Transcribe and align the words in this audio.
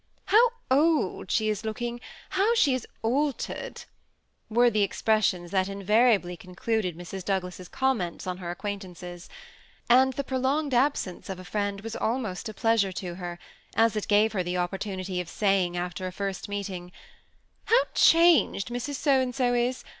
"How 0.33 0.49
old 0.71 1.29
she 1.29 1.47
is 1.49 1.63
looking!"—" 1.63 2.01
How 2.39 2.55
she 2.55 2.73
is 2.73 2.87
altered!" 3.03 3.83
were 4.49 4.71
the 4.71 4.81
expressions 4.81 5.51
that 5.51 5.69
invariably 5.69 6.35
concluded 6.35 6.97
Mrs. 6.97 7.23
Douglas's 7.23 7.67
comments 7.67 8.25
on 8.25 8.37
her 8.37 8.49
acquaint 8.49 8.81
ances; 8.83 9.27
and 9.87 10.13
the 10.13 10.23
prolonged 10.23 10.73
absence 10.73 11.29
of 11.29 11.39
a 11.39 11.43
friend 11.45 11.81
was 11.81 11.95
almost 11.95 12.49
a 12.49 12.53
pleasure 12.55 12.91
to 12.93 13.13
her, 13.21 13.37
as 13.75 13.95
it 13.95 14.07
gave 14.07 14.31
her 14.33 14.41
the 14.41 14.57
opportunity 14.57 15.21
of 15.21 15.29
say 15.29 15.63
ing 15.65 15.77
after 15.77 16.07
a 16.07 16.11
first 16.11 16.49
meeting," 16.49 16.91
How 17.65 17.83
changed 17.93 18.69
Mrs. 18.69 18.95
So 18.95 19.19
and 19.19 19.35
so 19.35 19.53
is 19.53 19.83